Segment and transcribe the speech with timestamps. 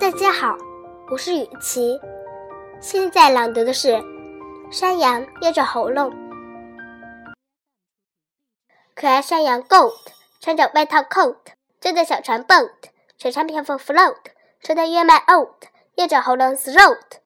[0.00, 0.56] 大家好，
[1.10, 2.00] 我是雨琪，
[2.80, 3.88] 现在朗读的是
[4.70, 6.10] 《山羊捏着喉咙》。
[8.94, 9.92] 可爱山羊 Goat
[10.40, 11.36] 穿着外套 coat，
[11.80, 12.70] 坐在小船 boat，
[13.18, 14.16] 水上漂浮 float，
[14.62, 17.18] 穿的燕麦 oat，捏着喉咙 throat。